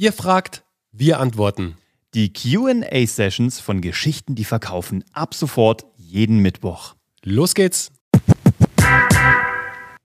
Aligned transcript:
Ihr 0.00 0.14
fragt, 0.14 0.64
wir 0.92 1.20
antworten. 1.20 1.76
Die 2.14 2.32
QA-Sessions 2.32 3.60
von 3.60 3.82
Geschichten, 3.82 4.34
die 4.34 4.46
verkaufen, 4.46 5.04
ab 5.12 5.34
sofort 5.34 5.84
jeden 5.98 6.38
Mittwoch. 6.38 6.94
Los 7.22 7.54
geht's! 7.54 7.92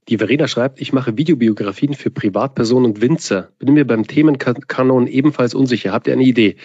Die 0.09 0.17
Verena 0.17 0.49
schreibt, 0.49 0.81
ich 0.81 0.91
mache 0.91 1.15
Videobiografien 1.15 1.93
für 1.93 2.11
Privatpersonen 2.11 2.91
und 2.91 2.99
Winzer. 2.99 3.53
Bin 3.57 3.73
mir 3.73 3.87
beim 3.87 4.05
Themenkanon 4.05 5.07
ebenfalls 5.07 5.55
unsicher. 5.55 5.93
Habt 5.93 6.07
ihr 6.07 6.13
eine 6.13 6.23
Idee? 6.23 6.57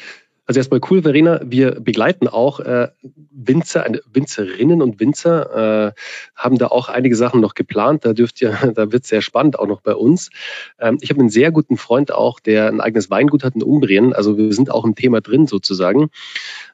Also 0.50 0.58
erstmal 0.58 0.80
cool, 0.90 1.02
Verena. 1.02 1.40
Wir 1.44 1.80
begleiten 1.80 2.26
auch 2.26 2.58
äh, 2.58 2.88
Winzer, 3.30 3.86
Winzerinnen 4.12 4.82
und 4.82 4.98
Winzer, 4.98 5.92
äh, 5.94 6.00
haben 6.34 6.58
da 6.58 6.66
auch 6.66 6.88
einige 6.88 7.14
Sachen 7.14 7.40
noch 7.40 7.54
geplant. 7.54 8.04
Da 8.04 8.14
dürft 8.14 8.42
ihr, 8.42 8.50
da 8.74 8.90
wird 8.90 9.06
sehr 9.06 9.22
spannend 9.22 9.56
auch 9.56 9.68
noch 9.68 9.80
bei 9.80 9.94
uns. 9.94 10.30
Ähm, 10.80 10.98
ich 11.02 11.10
habe 11.10 11.20
einen 11.20 11.28
sehr 11.28 11.52
guten 11.52 11.76
Freund 11.76 12.10
auch, 12.10 12.40
der 12.40 12.66
ein 12.66 12.80
eigenes 12.80 13.10
Weingut 13.10 13.44
hat 13.44 13.54
in 13.54 13.62
Umbrien. 13.62 14.12
Also 14.12 14.36
wir 14.36 14.52
sind 14.52 14.72
auch 14.72 14.84
im 14.84 14.96
Thema 14.96 15.20
drin 15.20 15.46
sozusagen. 15.46 16.10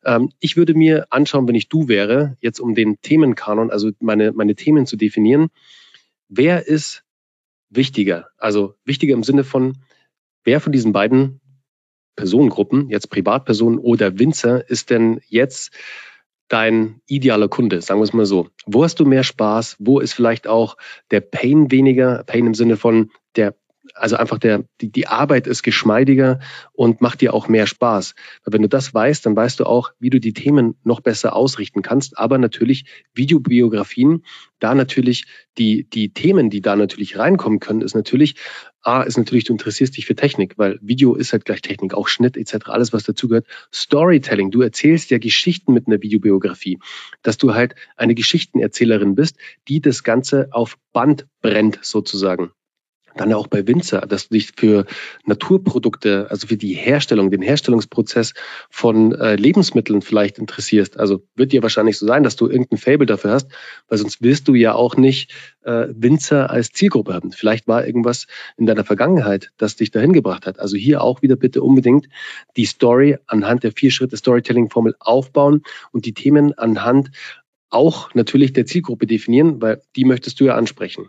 Ähm, 0.06 0.30
ich 0.40 0.56
würde 0.56 0.72
mir 0.72 1.08
anschauen, 1.10 1.46
wenn 1.46 1.54
ich 1.54 1.68
du 1.68 1.86
wäre, 1.86 2.38
jetzt 2.40 2.60
um 2.60 2.74
den 2.74 2.98
Themenkanon, 3.02 3.70
also 3.70 3.90
meine, 4.00 4.32
meine 4.32 4.54
Themen 4.54 4.86
zu 4.86 4.96
definieren. 4.96 5.48
Wer 6.30 6.66
ist 6.66 7.04
wichtiger? 7.68 8.28
Also 8.38 8.72
wichtiger 8.86 9.12
im 9.12 9.22
Sinne 9.22 9.44
von, 9.44 9.76
wer 10.44 10.62
von 10.62 10.72
diesen 10.72 10.94
beiden 10.94 11.42
Personengruppen, 12.16 12.88
jetzt 12.88 13.10
Privatpersonen 13.10 13.78
oder 13.78 14.18
Winzer, 14.18 14.68
ist 14.68 14.90
denn 14.90 15.20
jetzt 15.28 15.72
dein 16.48 17.00
idealer 17.06 17.48
Kunde? 17.48 17.80
Sagen 17.82 18.00
wir 18.00 18.04
es 18.04 18.12
mal 18.12 18.26
so. 18.26 18.48
Wo 18.66 18.84
hast 18.84 18.98
du 19.00 19.04
mehr 19.04 19.24
Spaß? 19.24 19.76
Wo 19.78 20.00
ist 20.00 20.12
vielleicht 20.12 20.46
auch 20.46 20.76
der 21.10 21.20
Pain 21.20 21.70
weniger? 21.70 22.24
Pain 22.24 22.46
im 22.46 22.54
Sinne 22.54 22.76
von 22.76 23.10
der 23.36 23.54
also 23.94 24.16
einfach 24.16 24.38
der, 24.38 24.64
die, 24.80 24.90
die 24.90 25.06
Arbeit 25.06 25.46
ist 25.46 25.62
geschmeidiger 25.62 26.40
und 26.72 27.00
macht 27.00 27.20
dir 27.20 27.34
auch 27.34 27.48
mehr 27.48 27.66
Spaß. 27.66 28.14
Weil 28.44 28.54
wenn 28.54 28.62
du 28.62 28.68
das 28.68 28.92
weißt, 28.92 29.24
dann 29.26 29.36
weißt 29.36 29.60
du 29.60 29.64
auch, 29.64 29.92
wie 29.98 30.10
du 30.10 30.20
die 30.20 30.32
Themen 30.32 30.76
noch 30.84 31.00
besser 31.00 31.34
ausrichten 31.34 31.82
kannst. 31.82 32.18
Aber 32.18 32.38
natürlich 32.38 32.84
Videobiografien, 33.14 34.24
da 34.58 34.74
natürlich 34.74 35.26
die, 35.58 35.88
die 35.88 36.12
Themen, 36.12 36.50
die 36.50 36.60
da 36.60 36.76
natürlich 36.76 37.18
reinkommen 37.18 37.60
können, 37.60 37.80
ist 37.80 37.94
natürlich, 37.94 38.36
A, 38.82 39.02
ist 39.02 39.16
natürlich, 39.16 39.44
du 39.44 39.52
interessierst 39.52 39.96
dich 39.96 40.06
für 40.06 40.14
Technik, 40.14 40.58
weil 40.58 40.78
Video 40.80 41.14
ist 41.14 41.32
halt 41.32 41.44
gleich 41.44 41.62
Technik, 41.62 41.94
auch 41.94 42.08
Schnitt 42.08 42.36
etc., 42.36 42.68
alles, 42.68 42.92
was 42.92 43.04
dazugehört. 43.04 43.46
Storytelling, 43.72 44.50
du 44.50 44.62
erzählst 44.62 45.10
ja 45.10 45.18
Geschichten 45.18 45.72
mit 45.72 45.86
einer 45.86 46.02
Videobiografie, 46.02 46.78
dass 47.22 47.36
du 47.36 47.54
halt 47.54 47.74
eine 47.96 48.14
Geschichtenerzählerin 48.14 49.14
bist, 49.14 49.36
die 49.68 49.80
das 49.80 50.02
Ganze 50.02 50.48
auf 50.52 50.78
Band 50.92 51.26
brennt 51.40 51.78
sozusagen 51.82 52.52
dann 53.16 53.32
auch 53.32 53.46
bei 53.46 53.66
Winzer, 53.66 54.02
dass 54.02 54.28
du 54.28 54.34
dich 54.34 54.52
für 54.56 54.86
Naturprodukte, 55.24 56.26
also 56.30 56.46
für 56.46 56.56
die 56.56 56.74
Herstellung, 56.74 57.30
den 57.30 57.42
Herstellungsprozess 57.42 58.34
von 58.70 59.12
äh, 59.12 59.36
Lebensmitteln 59.36 60.02
vielleicht 60.02 60.38
interessierst. 60.38 60.98
Also 60.98 61.22
wird 61.34 61.52
dir 61.52 61.62
wahrscheinlich 61.62 61.98
so 61.98 62.06
sein, 62.06 62.22
dass 62.22 62.36
du 62.36 62.48
irgendein 62.48 62.78
Fable 62.78 63.06
dafür 63.06 63.32
hast, 63.32 63.48
weil 63.88 63.98
sonst 63.98 64.22
wirst 64.22 64.48
du 64.48 64.54
ja 64.54 64.74
auch 64.74 64.96
nicht 64.96 65.32
äh, 65.62 65.88
Winzer 65.90 66.50
als 66.50 66.70
Zielgruppe 66.70 67.14
haben. 67.14 67.32
Vielleicht 67.32 67.66
war 67.68 67.86
irgendwas 67.86 68.26
in 68.56 68.66
deiner 68.66 68.84
Vergangenheit, 68.84 69.50
das 69.56 69.76
dich 69.76 69.90
dahin 69.90 70.12
gebracht 70.12 70.46
hat. 70.46 70.58
Also 70.58 70.76
hier 70.76 71.02
auch 71.02 71.22
wieder 71.22 71.36
bitte 71.36 71.62
unbedingt 71.62 72.08
die 72.56 72.66
Story 72.66 73.18
anhand 73.26 73.64
der 73.64 73.72
vier 73.72 73.90
Schritte 73.90 74.16
Storytelling-Formel 74.16 74.94
aufbauen 75.00 75.62
und 75.92 76.06
die 76.06 76.14
Themen 76.14 76.56
anhand 76.58 77.10
auch 77.70 78.14
natürlich 78.14 78.52
der 78.52 78.66
Zielgruppe 78.66 79.06
definieren, 79.06 79.60
weil 79.60 79.82
die 79.96 80.04
möchtest 80.04 80.40
du 80.40 80.44
ja 80.44 80.54
ansprechen. 80.54 81.08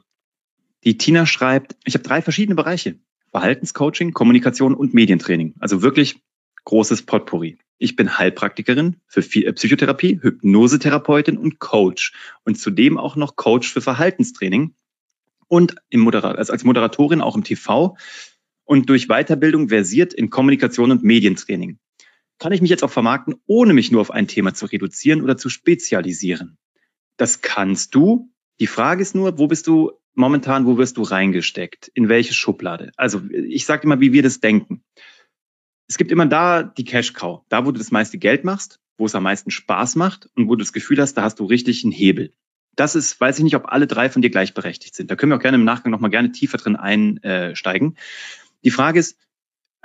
Die 0.88 0.98
Tina 0.98 1.26
schreibt, 1.26 1.76
ich 1.84 1.96
habe 1.96 2.04
drei 2.06 2.22
verschiedene 2.22 2.56
Bereiche. 2.56 2.98
Verhaltenscoaching, 3.32 4.14
Kommunikation 4.14 4.74
und 4.74 4.94
Medientraining. 4.94 5.54
Also 5.60 5.82
wirklich 5.82 6.22
großes 6.64 7.02
Potpourri. 7.02 7.58
Ich 7.78 7.98
bin 7.98 8.18
Heilpraktikerin 8.18 8.96
für 9.06 9.20
äh, 9.20 9.52
Psychotherapie, 9.52 10.22
Hypnosetherapeutin 10.22 11.38
und 11.38 11.60
Coach 11.60 12.14
und 12.46 12.58
zudem 12.58 12.98
auch 12.98 13.18
noch 13.18 13.36
Coach 13.36 13.70
für 13.70 13.82
Verhaltenstraining 13.82 14.76
und 15.50 15.76
im 15.90 16.00
Moderat 16.00 16.38
also 16.38 16.54
als 16.54 16.64
Moderatorin 16.64 17.20
auch 17.20 17.36
im 17.36 17.44
TV 17.44 17.98
und 18.64 18.88
durch 18.90 19.10
Weiterbildung 19.10 19.68
versiert 19.68 20.14
in 20.14 20.30
Kommunikation 20.30 20.92
und 20.92 21.04
Medientraining. 21.04 21.80
Kann 22.38 22.54
ich 22.54 22.62
mich 22.62 22.70
jetzt 22.70 22.86
auch 22.86 22.92
vermarkten, 22.92 23.36
ohne 23.46 23.74
mich 23.74 23.92
nur 23.92 24.00
auf 24.00 24.12
ein 24.12 24.30
Thema 24.30 24.54
zu 24.54 24.68
reduzieren 24.68 25.22
oder 25.22 25.36
zu 25.36 25.50
spezialisieren? 25.50 26.58
Das 27.18 27.42
kannst 27.42 27.94
du. 27.94 28.32
Die 28.62 28.68
Frage 28.68 29.02
ist 29.02 29.16
nur, 29.16 29.38
wo 29.38 29.48
bist 29.48 29.68
du 29.68 29.92
momentan, 30.18 30.66
wo 30.66 30.78
wirst 30.78 30.98
du 30.98 31.04
reingesteckt? 31.04 31.90
In 31.94 32.10
welche 32.10 32.34
Schublade? 32.34 32.92
Also 32.98 33.22
ich 33.32 33.66
sage 33.66 33.84
immer, 33.84 34.00
wie 34.00 34.14
wir 34.14 34.24
das 34.24 34.40
denken. 34.40 34.84
Es 35.88 35.98
gibt 35.98 36.12
immer 36.12 36.26
da 36.26 36.64
die 36.64 36.84
Cash 36.84 37.14
Cow, 37.14 37.44
da 37.50 37.66
wo 37.66 37.72
du 37.72 37.78
das 37.78 37.92
meiste 37.92 38.18
Geld 38.18 38.44
machst, 38.44 38.80
wo 38.98 39.06
es 39.06 39.16
am 39.16 39.24
meisten 39.24 39.52
Spaß 39.52 39.96
macht 39.96 40.30
und 40.36 40.48
wo 40.48 40.56
du 40.56 40.64
das 40.64 40.74
Gefühl 40.74 41.00
hast, 41.00 41.14
da 41.14 41.22
hast 41.22 41.40
du 41.40 41.46
richtig 41.46 41.84
einen 41.84 41.94
Hebel. 41.94 42.34
Das 42.76 42.96
ist, 42.96 43.20
weiß 43.20 43.38
ich 43.38 43.44
nicht, 43.44 43.56
ob 43.56 43.72
alle 43.72 43.88
drei 43.88 44.10
von 44.10 44.22
dir 44.22 44.30
gleichberechtigt 44.30 44.96
sind. 44.96 45.10
Da 45.10 45.16
können 45.16 45.32
wir 45.32 45.38
auch 45.38 45.42
gerne 45.42 45.58
im 45.58 45.64
Nachgang 45.64 45.92
nochmal 45.92 46.12
gerne 46.12 46.32
tiefer 46.32 46.58
drin 46.58 46.76
einsteigen. 46.76 47.98
Die 48.64 48.72
Frage 48.72 49.00
ist, 49.00 49.18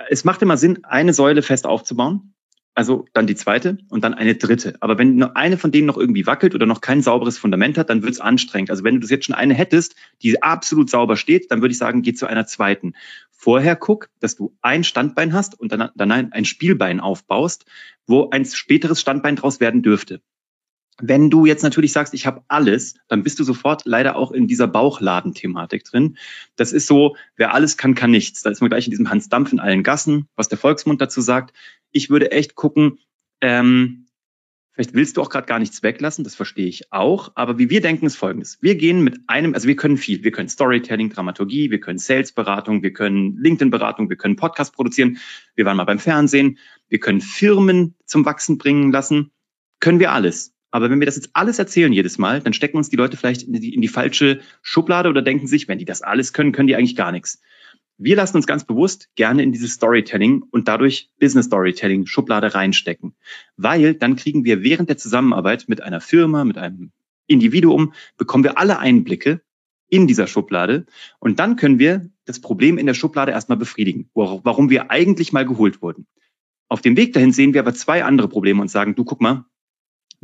es 0.09 0.25
macht 0.25 0.41
immer 0.41 0.57
Sinn, 0.57 0.83
eine 0.83 1.13
Säule 1.13 1.41
fest 1.41 1.65
aufzubauen 1.65 2.33
also 2.75 3.05
dann 3.13 3.27
die 3.27 3.35
zweite 3.35 3.77
und 3.89 4.03
dann 4.03 4.13
eine 4.13 4.35
dritte. 4.35 4.75
Aber 4.79 4.97
wenn 4.97 5.15
nur 5.15 5.37
eine 5.37 5.57
von 5.57 5.71
denen 5.71 5.85
noch 5.85 5.97
irgendwie 5.97 6.25
wackelt 6.25 6.55
oder 6.55 6.65
noch 6.65 6.81
kein 6.81 7.01
sauberes 7.01 7.37
Fundament 7.37 7.77
hat, 7.77 7.89
dann 7.89 8.01
wird 8.01 8.13
es 8.13 8.19
anstrengend. 8.19 8.71
Also 8.71 8.83
wenn 8.83 8.95
du 8.95 9.01
das 9.01 9.11
jetzt 9.11 9.25
schon 9.25 9.35
eine 9.35 9.53
hättest, 9.53 9.95
die 10.21 10.41
absolut 10.41 10.89
sauber 10.89 11.15
steht, 11.15 11.51
dann 11.51 11.61
würde 11.61 11.73
ich 11.73 11.77
sagen, 11.77 12.01
geh 12.01 12.13
zu 12.13 12.25
einer 12.25 12.47
zweiten. 12.47 12.93
Vorher 13.31 13.75
guck, 13.75 14.09
dass 14.19 14.35
du 14.35 14.55
ein 14.61 14.83
Standbein 14.83 15.33
hast 15.33 15.59
und 15.59 15.71
dann, 15.71 15.89
dann 15.95 16.11
ein 16.11 16.45
Spielbein 16.45 16.99
aufbaust, 16.99 17.65
wo 18.07 18.29
ein 18.29 18.45
späteres 18.45 18.99
Standbein 18.99 19.35
draus 19.35 19.59
werden 19.59 19.81
dürfte. 19.81 20.21
Wenn 21.01 21.29
du 21.29 21.45
jetzt 21.45 21.63
natürlich 21.63 21.91
sagst, 21.91 22.13
ich 22.13 22.27
habe 22.27 22.43
alles, 22.47 22.95
dann 23.07 23.23
bist 23.23 23.39
du 23.39 23.43
sofort 23.43 23.83
leider 23.85 24.15
auch 24.15 24.31
in 24.31 24.47
dieser 24.47 24.67
Bauchladen-Thematik 24.67 25.83
drin. 25.85 26.17
Das 26.55 26.71
ist 26.71 26.87
so, 26.87 27.15
wer 27.35 27.53
alles 27.53 27.77
kann, 27.77 27.95
kann 27.95 28.11
nichts. 28.11 28.43
Da 28.43 28.49
ist 28.51 28.61
man 28.61 28.69
gleich 28.69 28.85
in 28.85 28.91
diesem 28.91 29.09
Hans 29.09 29.29
Dampf 29.29 29.51
in 29.51 29.59
allen 29.59 29.83
Gassen, 29.83 30.27
was 30.35 30.49
der 30.49 30.57
Volksmund 30.57 31.01
dazu 31.01 31.21
sagt. 31.21 31.53
Ich 31.91 32.09
würde 32.09 32.31
echt 32.31 32.55
gucken, 32.55 32.99
ähm, 33.41 34.05
vielleicht 34.71 34.93
willst 34.93 35.17
du 35.17 35.21
auch 35.21 35.29
gerade 35.29 35.47
gar 35.47 35.59
nichts 35.59 35.83
weglassen, 35.83 36.23
das 36.23 36.35
verstehe 36.35 36.67
ich 36.67 36.91
auch. 36.91 37.31
Aber 37.35 37.57
wie 37.57 37.69
wir 37.69 37.81
denken, 37.81 38.05
ist 38.05 38.15
folgendes. 38.15 38.57
Wir 38.61 38.75
gehen 38.75 39.03
mit 39.03 39.19
einem, 39.27 39.53
also 39.53 39.67
wir 39.67 39.75
können 39.75 39.97
viel. 39.97 40.23
Wir 40.23 40.31
können 40.31 40.49
Storytelling, 40.49 41.09
Dramaturgie, 41.09 41.71
wir 41.71 41.79
können 41.79 41.99
Salesberatung, 41.99 42.83
wir 42.83 42.93
können 42.93 43.37
LinkedIn-Beratung, 43.37 44.09
wir 44.09 44.17
können 44.17 44.35
Podcast 44.35 44.75
produzieren. 44.75 45.17
Wir 45.55 45.65
waren 45.65 45.77
mal 45.77 45.85
beim 45.85 45.99
Fernsehen. 45.99 46.57
Wir 46.87 46.99
können 46.99 47.21
Firmen 47.21 47.95
zum 48.05 48.25
Wachsen 48.25 48.57
bringen 48.57 48.91
lassen. 48.91 49.31
Können 49.79 49.99
wir 49.99 50.11
alles. 50.11 50.52
Aber 50.73 50.89
wenn 50.89 50.99
wir 50.99 51.05
das 51.05 51.17
jetzt 51.17 51.29
alles 51.33 51.59
erzählen 51.59 51.93
jedes 51.93 52.17
Mal, 52.17 52.41
dann 52.41 52.51
stecken 52.51 52.77
uns 52.77 52.89
die 52.89 52.95
Leute 52.95 53.15
vielleicht 53.15 53.43
in 53.43 53.53
die, 53.53 53.75
in 53.75 53.81
die 53.81 53.87
falsche 53.87 54.39
Schublade 54.63 55.07
oder 55.07 55.21
denken 55.21 55.45
sich, 55.45 55.67
wenn 55.67 55.77
die 55.77 55.85
das 55.85 56.01
alles 56.01 56.33
können, 56.33 56.51
können 56.51 56.65
die 56.65 56.75
eigentlich 56.75 56.95
gar 56.95 57.11
nichts. 57.11 57.43
Wir 57.99 58.15
lassen 58.15 58.37
uns 58.37 58.47
ganz 58.47 58.63
bewusst 58.63 59.09
gerne 59.13 59.43
in 59.43 59.51
dieses 59.51 59.73
Storytelling 59.73 60.41
und 60.49 60.67
dadurch 60.67 61.11
Business 61.19 61.45
Storytelling 61.45 62.07
Schublade 62.07 62.55
reinstecken, 62.55 63.13
weil 63.55 63.93
dann 63.93 64.15
kriegen 64.15 64.45
wir 64.45 64.63
während 64.63 64.89
der 64.89 64.97
Zusammenarbeit 64.97 65.65
mit 65.67 65.83
einer 65.83 66.01
Firma, 66.01 66.43
mit 66.43 66.57
einem 66.57 66.91
Individuum, 67.27 67.93
bekommen 68.17 68.43
wir 68.43 68.57
alle 68.57 68.79
Einblicke 68.79 69.41
in 69.89 70.07
dieser 70.07 70.25
Schublade 70.25 70.87
und 71.19 71.37
dann 71.37 71.55
können 71.55 71.77
wir 71.77 72.09
das 72.25 72.41
Problem 72.41 72.79
in 72.79 72.87
der 72.87 72.95
Schublade 72.95 73.31
erstmal 73.31 73.59
befriedigen, 73.59 74.09
warum 74.15 74.71
wir 74.71 74.89
eigentlich 74.89 75.33
mal 75.33 75.45
geholt 75.45 75.83
wurden. 75.83 76.07
Auf 76.67 76.81
dem 76.81 76.97
Weg 76.97 77.13
dahin 77.13 77.31
sehen 77.31 77.53
wir 77.53 77.61
aber 77.61 77.75
zwei 77.75 78.03
andere 78.03 78.27
Probleme 78.27 78.59
und 78.59 78.69
sagen, 78.69 78.95
du 78.95 79.03
guck 79.03 79.21
mal, 79.21 79.45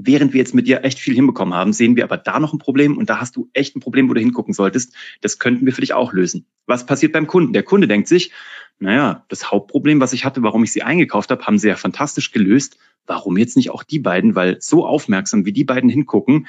während 0.01 0.31
wir 0.31 0.39
jetzt 0.39 0.55
mit 0.55 0.65
dir 0.65 0.85
echt 0.85 0.97
viel 0.97 1.13
hinbekommen 1.13 1.53
haben, 1.53 1.73
sehen 1.73 1.97
wir 1.97 2.05
aber 2.05 2.17
da 2.17 2.39
noch 2.39 2.53
ein 2.53 2.59
Problem 2.59 2.97
und 2.97 3.09
da 3.09 3.19
hast 3.19 3.35
du 3.35 3.49
echt 3.53 3.75
ein 3.75 3.81
Problem, 3.81 4.09
wo 4.09 4.13
du 4.13 4.21
hingucken 4.21 4.53
solltest. 4.53 4.95
Das 5.19 5.39
könnten 5.39 5.65
wir 5.65 5.73
für 5.73 5.81
dich 5.81 5.93
auch 5.93 6.13
lösen. 6.13 6.45
Was 6.65 6.85
passiert 6.85 7.11
beim 7.11 7.27
Kunden? 7.27 7.51
Der 7.51 7.63
Kunde 7.63 7.87
denkt 7.87 8.07
sich, 8.07 8.31
naja, 8.79 9.25
das 9.27 9.51
Hauptproblem, 9.51 9.99
was 9.99 10.13
ich 10.13 10.23
hatte, 10.23 10.41
warum 10.41 10.63
ich 10.63 10.71
sie 10.71 10.83
eingekauft 10.83 11.31
habe, 11.31 11.45
haben 11.45 11.59
sie 11.59 11.67
ja 11.67 11.75
fantastisch 11.75 12.31
gelöst. 12.31 12.77
Warum 13.07 13.37
jetzt 13.37 13.57
nicht 13.57 13.71
auch 13.71 13.83
die 13.83 13.99
beiden? 13.99 14.35
Weil 14.35 14.61
so 14.61 14.85
aufmerksam, 14.85 15.45
wie 15.45 15.51
die 15.51 15.65
beiden 15.65 15.89
hingucken, 15.89 16.47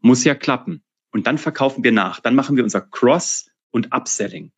muss 0.00 0.24
ja 0.24 0.34
klappen. 0.34 0.82
Und 1.10 1.26
dann 1.26 1.38
verkaufen 1.38 1.82
wir 1.82 1.92
nach. 1.92 2.20
Dann 2.20 2.34
machen 2.34 2.56
wir 2.56 2.64
unser 2.64 2.82
Cross- 2.82 3.50
und 3.70 3.94
Upselling. 3.94 4.52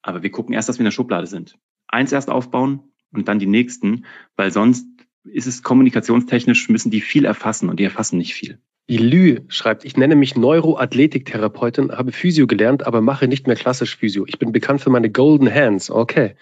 Aber 0.00 0.22
wir 0.22 0.30
gucken 0.30 0.54
erst, 0.54 0.68
dass 0.68 0.76
wir 0.76 0.82
in 0.82 0.86
der 0.86 0.92
Schublade 0.92 1.26
sind. 1.26 1.58
Eins 1.88 2.12
erst 2.12 2.30
aufbauen 2.30 2.92
und 3.12 3.26
dann 3.26 3.40
die 3.40 3.46
nächsten, 3.46 4.04
weil 4.36 4.52
sonst 4.52 4.86
ist 5.24 5.46
es 5.46 5.62
kommunikationstechnisch, 5.62 6.68
müssen 6.68 6.90
die 6.90 7.00
viel 7.00 7.24
erfassen 7.24 7.68
und 7.68 7.78
die 7.78 7.84
erfassen 7.84 8.18
nicht 8.18 8.34
viel. 8.34 8.58
Ilü 8.86 9.40
schreibt, 9.48 9.84
ich 9.84 9.96
nenne 9.96 10.16
mich 10.16 10.34
Neuroathletik-Therapeutin, 10.34 11.92
habe 11.92 12.10
Physio 12.10 12.46
gelernt, 12.46 12.86
aber 12.86 13.02
mache 13.02 13.28
nicht 13.28 13.46
mehr 13.46 13.56
klassisch 13.56 13.96
Physio. 13.96 14.24
Ich 14.26 14.38
bin 14.38 14.50
bekannt 14.50 14.80
für 14.80 14.90
meine 14.90 15.10
Golden 15.10 15.52
Hands. 15.52 15.90
Okay. 15.90 16.36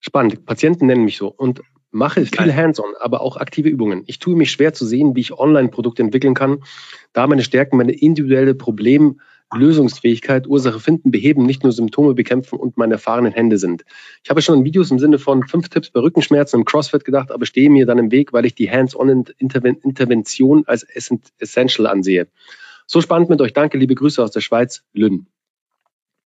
Spannend. 0.00 0.44
Patienten 0.44 0.86
nennen 0.86 1.04
mich 1.04 1.16
so. 1.16 1.28
Und 1.28 1.62
mache 1.90 2.26
viel 2.26 2.54
hands-on, 2.54 2.92
aber 3.00 3.22
auch 3.22 3.38
aktive 3.38 3.70
Übungen. 3.70 4.02
Ich 4.06 4.18
tue 4.18 4.36
mich 4.36 4.50
schwer 4.50 4.74
zu 4.74 4.84
sehen, 4.84 5.16
wie 5.16 5.20
ich 5.20 5.32
Online-Produkte 5.32 6.02
entwickeln 6.02 6.34
kann, 6.34 6.64
da 7.12 7.26
meine 7.26 7.44
Stärken, 7.44 7.78
meine 7.78 7.92
individuelle 7.92 8.54
Problem- 8.54 9.20
Lösungsfähigkeit, 9.56 10.46
Ursache 10.46 10.80
finden, 10.80 11.10
beheben, 11.10 11.46
nicht 11.46 11.62
nur 11.62 11.72
Symptome 11.72 12.14
bekämpfen 12.14 12.58
und 12.58 12.76
meine 12.76 12.94
erfahrenen 12.94 13.32
Hände 13.32 13.58
sind. 13.58 13.84
Ich 14.22 14.30
habe 14.30 14.42
schon 14.42 14.58
in 14.58 14.64
Videos 14.64 14.90
im 14.90 14.98
Sinne 14.98 15.18
von 15.18 15.46
fünf 15.46 15.68
Tipps 15.68 15.90
bei 15.90 16.00
Rückenschmerzen 16.00 16.60
im 16.60 16.64
CrossFit 16.64 17.04
gedacht, 17.04 17.30
aber 17.30 17.46
stehe 17.46 17.70
mir 17.70 17.86
dann 17.86 17.98
im 17.98 18.10
Weg, 18.10 18.32
weil 18.32 18.44
ich 18.44 18.54
die 18.54 18.70
Hands-on-Intervention 18.70 20.64
als 20.66 20.84
essential 21.38 21.86
ansehe. 21.86 22.28
So 22.86 23.00
spannend 23.00 23.30
mit 23.30 23.40
euch. 23.40 23.52
Danke, 23.52 23.78
liebe 23.78 23.94
Grüße 23.94 24.22
aus 24.22 24.30
der 24.30 24.40
Schweiz, 24.40 24.84
Lünn. 24.92 25.26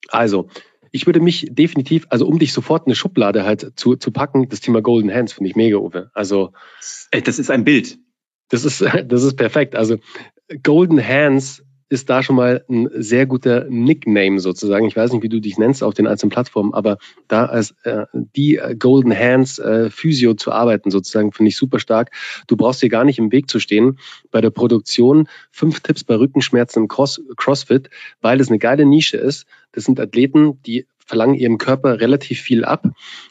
Also, 0.09 0.49
ich 0.91 1.07
würde 1.07 1.21
mich 1.21 1.49
definitiv, 1.51 2.07
also 2.11 2.27
um 2.27 2.39
dich 2.39 2.53
sofort 2.53 2.83
in 2.83 2.91
eine 2.91 2.97
Schublade 2.97 3.45
halt 3.45 3.73
zu, 3.77 3.97
zu 3.97 4.11
packen, 4.11 4.49
das 4.49 4.61
Thema 4.61 4.83
Golden 4.83 5.13
Hands 5.13 5.33
finde 5.33 5.49
ich 5.49 5.57
mega, 5.57 5.79
Uwe. 5.79 6.11
Also. 6.13 6.53
Das 7.11 7.39
ist 7.39 7.51
ein 7.51 7.65
Bild. 7.65 7.99
Das 8.51 8.65
ist, 8.65 8.83
das 9.07 9.23
ist 9.23 9.37
perfekt. 9.37 9.75
Also, 9.75 9.99
Golden 10.63 11.03
Hands 11.07 11.63
ist 11.93 12.09
da 12.09 12.23
schon 12.23 12.37
mal 12.37 12.65
ein 12.71 12.89
sehr 12.95 13.27
guter 13.27 13.67
Nickname 13.69 14.41
sozusagen. 14.41 14.87
Ich 14.87 14.97
weiß 14.97 15.13
nicht, 15.13 15.23
wie 15.23 15.29
du 15.29 15.43
dich 15.43 15.59
nennst 15.59 15.85
auf 15.85 15.93
den 15.93 16.07
einzelnen 16.07 16.31
Plattformen, 16.31 16.73
aber 16.73 16.97
da 17.29 17.45
als 17.45 17.75
äh, 17.83 18.07
die 18.13 18.59
Golden 18.79 19.15
Hands 19.15 19.59
äh, 19.59 19.91
Physio 19.91 20.33
zu 20.33 20.53
arbeiten 20.53 20.91
sozusagen, 20.91 21.33
finde 21.33 21.51
ich 21.51 21.59
super 21.59 21.79
stark. 21.79 22.11
Du 22.47 22.57
brauchst 22.57 22.81
dir 22.81 22.89
gar 22.89 23.05
nicht 23.05 23.19
im 23.19 23.31
Weg 23.31 23.51
zu 23.51 23.61
stehen 23.61 23.99
bei 24.31 24.41
der 24.41 24.49
Produktion. 24.49 25.29
Fünf 25.51 25.81
Tipps 25.81 26.03
bei 26.03 26.15
Rückenschmerzen 26.15 26.85
im 26.85 26.89
Cross 26.89 27.21
CrossFit, 27.37 27.91
weil 28.23 28.41
es 28.41 28.49
eine 28.49 28.59
geile 28.59 28.87
Nische 28.87 29.19
ist. 29.19 29.47
Das 29.73 29.85
sind 29.85 29.99
Athleten, 29.99 30.63
die 30.63 30.87
verlangen 31.05 31.35
ihrem 31.35 31.59
Körper 31.59 32.01
relativ 32.01 32.41
viel 32.41 32.65
ab 32.65 32.87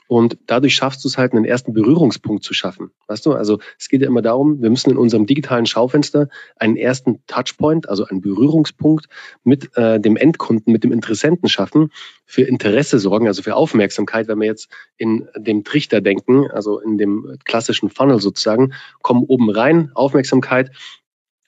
und 0.08 0.38
dadurch 0.46 0.76
schaffst 0.76 1.04
du 1.04 1.08
es 1.08 1.18
halt, 1.18 1.34
einen 1.34 1.46
ersten 1.46 1.74
Berührungspunkt 1.74 2.44
zu 2.44 2.54
schaffen. 2.54 2.92
Weißt 3.08 3.26
du, 3.26 3.34
also 3.34 3.60
es 3.80 3.90
geht 3.90 4.02
ja 4.02 4.08
immer 4.08 4.22
darum, 4.22 4.62
wir 4.62 4.70
müssen 4.70 4.92
in 4.92 4.98
unserem 4.98 5.26
digitalen 5.26 5.66
Schaufenster 5.66 6.28
einen 6.58 6.76
ersten 6.76 7.26
Touchpoint, 7.28 7.90
also 7.90 8.06
einen 8.06 8.22
Berührungspunkt 8.22 9.08
mit 9.44 9.76
äh, 9.78 10.00
dem 10.00 10.18
Endkunden, 10.18 10.72
mit 10.72 10.84
dem 10.84 10.92
Interessenten 10.92 11.50
schaffen, 11.50 11.92
für 12.26 12.44
Interesse 12.44 13.00
sorgen, 13.00 13.28
also 13.28 13.42
für 13.42 13.56
Aufmerksamkeit, 13.56 14.28
wenn 14.28 14.40
wir 14.40 14.48
jetzt 14.48 14.70
in 14.98 15.28
dem 15.36 15.64
Trichter 15.64 16.02
denken, 16.02 16.52
also 16.52 16.80
in 16.80 16.98
dem 16.98 17.38
klassischen 17.46 17.90
Funnel 17.90 18.20
sozusagen, 18.20 18.74
kommen 19.02 19.24
oben 19.24 19.50
rein, 19.50 19.92
Aufmerksamkeit, 19.96 20.72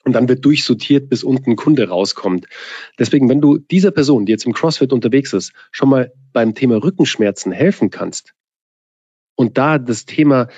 und 0.04 0.12
dann 0.12 0.28
wird 0.28 0.44
durchsortiert, 0.44 1.08
bis 1.08 1.24
unten 1.24 1.52
ein 1.52 1.56
Kunde 1.56 1.88
rauskommt. 1.88 2.46
Deswegen, 2.98 3.28
wenn 3.28 3.40
du 3.40 3.58
dieser 3.58 3.90
Person, 3.90 4.26
die 4.26 4.32
jetzt 4.32 4.46
im 4.46 4.52
CrossFit 4.52 4.92
unterwegs 4.92 5.32
ist, 5.32 5.52
schon 5.70 5.88
mal 5.88 6.12
beim 6.32 6.54
Thema 6.54 6.76
Rückenschmerzen 6.76 7.52
helfen 7.52 7.90
kannst 7.90 8.34
und 9.34 9.58
da 9.58 9.78
das 9.78 10.04
Thema 10.04 10.48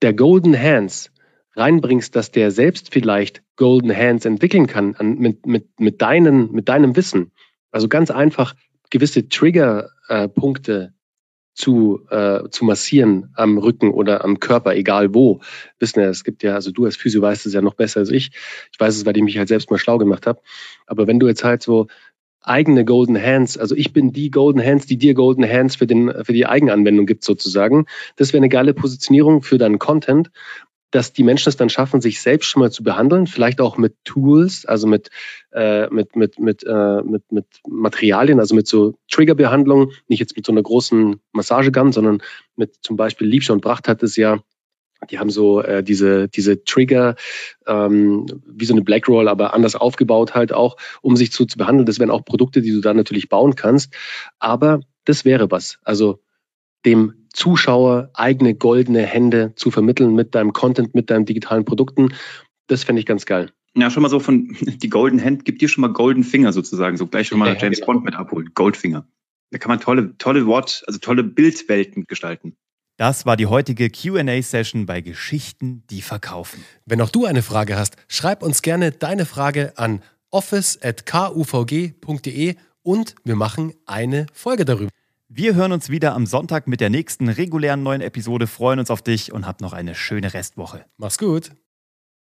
der 0.00 0.14
Golden 0.14 0.58
Hands 0.58 1.10
reinbringst, 1.54 2.16
dass 2.16 2.30
der 2.30 2.50
selbst 2.50 2.92
vielleicht 2.92 3.42
Golden 3.56 3.94
Hands 3.94 4.24
entwickeln 4.24 4.66
kann 4.66 4.94
an, 4.94 5.18
mit, 5.18 5.46
mit, 5.46 5.78
mit, 5.78 6.00
deinen, 6.02 6.50
mit 6.52 6.68
deinem 6.68 6.96
Wissen. 6.96 7.32
Also 7.70 7.88
ganz 7.88 8.10
einfach 8.10 8.54
gewisse 8.90 9.28
Triggerpunkte 9.28 10.92
äh, 10.94 11.01
zu, 11.54 12.00
äh, 12.10 12.48
zu 12.50 12.64
massieren 12.64 13.30
am 13.34 13.58
Rücken 13.58 13.90
oder 13.90 14.24
am 14.24 14.40
Körper, 14.40 14.74
egal 14.74 15.14
wo. 15.14 15.40
Wissen 15.78 16.00
ja, 16.00 16.08
es 16.08 16.24
gibt 16.24 16.42
ja, 16.42 16.54
also 16.54 16.70
du 16.70 16.84
als 16.84 16.96
Physio 16.96 17.20
weißt 17.22 17.46
es 17.46 17.52
ja 17.52 17.60
noch 17.60 17.74
besser 17.74 18.00
als 18.00 18.10
ich. 18.10 18.30
Ich 18.72 18.80
weiß 18.80 18.96
es, 18.96 19.06
weil 19.06 19.16
ich 19.16 19.22
mich 19.22 19.38
halt 19.38 19.48
selbst 19.48 19.70
mal 19.70 19.78
schlau 19.78 19.98
gemacht 19.98 20.26
habe. 20.26 20.40
Aber 20.86 21.06
wenn 21.06 21.20
du 21.20 21.28
jetzt 21.28 21.44
halt 21.44 21.62
so 21.62 21.88
eigene 22.40 22.84
Golden 22.84 23.20
Hands, 23.20 23.56
also 23.58 23.76
ich 23.76 23.92
bin 23.92 24.12
die 24.12 24.30
Golden 24.30 24.62
Hands, 24.62 24.84
die 24.84 24.96
dir 24.96 25.14
Golden 25.14 25.48
Hands 25.48 25.74
für, 25.76 25.86
den, 25.86 26.12
für 26.24 26.32
die 26.32 26.46
Eigenanwendung 26.46 27.06
gibt 27.06 27.24
sozusagen, 27.24 27.86
das 28.16 28.32
wäre 28.32 28.40
eine 28.40 28.48
geile 28.48 28.74
Positionierung 28.74 29.42
für 29.42 29.58
deinen 29.58 29.78
Content 29.78 30.30
dass 30.92 31.12
die 31.12 31.24
Menschen 31.24 31.48
es 31.48 31.56
dann 31.56 31.70
schaffen, 31.70 32.00
sich 32.00 32.20
selbst 32.20 32.46
schon 32.46 32.60
mal 32.60 32.70
zu 32.70 32.84
behandeln, 32.84 33.26
vielleicht 33.26 33.60
auch 33.60 33.76
mit 33.78 33.96
Tools, 34.04 34.66
also 34.66 34.86
mit, 34.86 35.10
äh, 35.52 35.88
mit, 35.88 36.14
mit, 36.14 36.38
mit, 36.38 36.64
äh, 36.64 37.02
mit, 37.02 37.32
mit 37.32 37.46
Materialien, 37.66 38.38
also 38.38 38.54
mit 38.54 38.68
so 38.68 38.94
Triggerbehandlungen, 39.10 39.92
nicht 40.08 40.20
jetzt 40.20 40.36
mit 40.36 40.46
so 40.46 40.52
einer 40.52 40.62
großen 40.62 41.20
Massagegun, 41.32 41.92
sondern 41.92 42.22
mit 42.56 42.76
zum 42.82 42.96
Beispiel 42.96 43.26
Liebscher 43.26 43.54
und 43.54 43.62
Bracht 43.62 43.88
hat 43.88 44.02
es 44.02 44.16
ja, 44.16 44.38
die 45.10 45.18
haben 45.18 45.30
so 45.30 45.62
äh, 45.62 45.82
diese, 45.82 46.28
diese 46.28 46.62
Trigger, 46.62 47.16
ähm, 47.66 48.26
wie 48.46 48.66
so 48.66 48.74
eine 48.74 48.82
Blackroll, 48.82 49.28
aber 49.28 49.54
anders 49.54 49.74
aufgebaut 49.74 50.34
halt 50.34 50.52
auch, 50.52 50.76
um 51.00 51.16
sich 51.16 51.32
zu, 51.32 51.46
zu 51.46 51.58
behandeln. 51.58 51.86
Das 51.86 51.98
wären 51.98 52.10
auch 52.10 52.24
Produkte, 52.24 52.60
die 52.60 52.70
du 52.70 52.80
da 52.80 52.94
natürlich 52.94 53.28
bauen 53.28 53.56
kannst. 53.56 53.94
Aber 54.38 54.80
das 55.04 55.24
wäre 55.24 55.50
was. 55.50 55.78
Also 55.82 56.20
dem 56.84 57.14
Zuschauer 57.32 58.10
eigene 58.14 58.54
goldene 58.54 59.02
Hände 59.02 59.52
zu 59.56 59.70
vermitteln 59.70 60.14
mit 60.14 60.34
deinem 60.34 60.52
Content, 60.52 60.94
mit 60.94 61.10
deinen 61.10 61.24
digitalen 61.24 61.64
Produkten. 61.64 62.12
Das 62.66 62.84
fände 62.84 63.00
ich 63.00 63.06
ganz 63.06 63.24
geil. 63.26 63.50
Ja, 63.74 63.90
schon 63.90 64.02
mal 64.02 64.10
so 64.10 64.20
von 64.20 64.54
die 64.60 64.90
Golden 64.90 65.22
Hand, 65.22 65.44
gibt 65.44 65.62
dir 65.62 65.68
schon 65.68 65.82
mal 65.82 65.92
Golden 65.92 66.24
Finger 66.24 66.52
sozusagen, 66.52 66.96
so 66.96 67.06
gleich 67.06 67.28
schon 67.28 67.38
mal 67.38 67.54
ja, 67.54 67.58
James 67.58 67.78
genau. 67.78 67.92
Bond 67.92 68.04
mit 68.04 68.14
abholen. 68.14 68.50
Goldfinger. 68.54 69.06
Da 69.50 69.58
kann 69.58 69.70
man 69.70 69.80
tolle, 69.80 70.16
tolle 70.18 70.46
Wort, 70.46 70.82
also 70.86 70.98
tolle 70.98 71.24
Bildwelten 71.24 72.04
gestalten. 72.06 72.56
Das 72.98 73.24
war 73.26 73.36
die 73.36 73.46
heutige 73.46 73.90
QA-Session 73.90 74.86
bei 74.86 75.00
Geschichten, 75.00 75.82
die 75.90 76.02
verkaufen. 76.02 76.64
Wenn 76.84 77.00
auch 77.00 77.10
du 77.10 77.24
eine 77.24 77.42
Frage 77.42 77.76
hast, 77.76 77.96
schreib 78.08 78.42
uns 78.42 78.62
gerne 78.62 78.90
deine 78.92 79.24
Frage 79.24 79.72
an 79.76 80.02
office.kuvg.de 80.30 82.54
und 82.82 83.14
wir 83.24 83.36
machen 83.36 83.72
eine 83.86 84.26
Folge 84.32 84.64
darüber. 84.64 84.90
Wir 85.34 85.54
hören 85.54 85.72
uns 85.72 85.88
wieder 85.88 86.12
am 86.12 86.26
Sonntag 86.26 86.68
mit 86.68 86.82
der 86.82 86.90
nächsten 86.90 87.26
regulären 87.26 87.82
neuen 87.82 88.02
Episode, 88.02 88.46
freuen 88.46 88.78
uns 88.78 88.90
auf 88.90 89.00
dich 89.00 89.32
und 89.32 89.46
hab 89.46 89.62
noch 89.62 89.72
eine 89.72 89.94
schöne 89.94 90.34
Restwoche. 90.34 90.84
Mach's 90.98 91.16
gut. 91.16 91.52